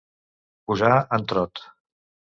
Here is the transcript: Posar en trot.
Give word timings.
Posar 0.71 0.95
en 1.19 1.29
trot. 1.33 1.63